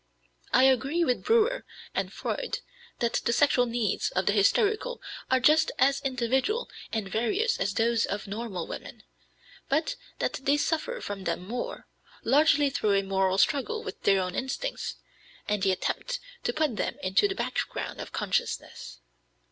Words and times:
I 0.51 0.63
agree 0.63 1.03
with 1.03 1.23
Breuer 1.23 1.63
and 1.93 2.11
Freud 2.11 2.61
that 2.97 3.13
the 3.23 3.31
sexual 3.31 3.67
needs 3.67 4.09
of 4.09 4.25
the 4.25 4.33
hysterical 4.33 4.99
are 5.29 5.39
just 5.39 5.71
as 5.77 6.01
individual 6.01 6.71
and 6.91 7.07
various 7.07 7.59
as 7.59 7.75
those 7.75 8.07
of 8.07 8.25
normal 8.25 8.65
women, 8.65 9.03
but 9.69 9.95
that 10.17 10.39
they 10.41 10.57
suffer 10.57 11.01
from 11.01 11.25
them 11.25 11.47
more, 11.47 11.85
largely 12.23 12.71
through 12.71 12.93
a 12.95 13.03
moral 13.03 13.37
struggle 13.37 13.83
with 13.83 14.01
their 14.01 14.19
own 14.21 14.33
instincts, 14.33 14.95
and 15.47 15.61
the 15.61 15.71
attempt 15.71 16.17
to 16.45 16.51
put 16.51 16.77
them 16.77 16.95
into 17.03 17.27
the 17.27 17.35
background 17.35 18.01
of 18.01 18.11
consciousness. 18.11 19.01